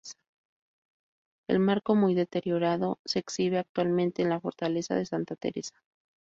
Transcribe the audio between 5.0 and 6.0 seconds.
Santa Teresa.